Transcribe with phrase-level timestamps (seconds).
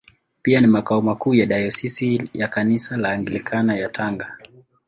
[0.41, 4.37] Pia ni makao makuu ya Dayosisi ya Kanisa la Anglikana ya Tanga.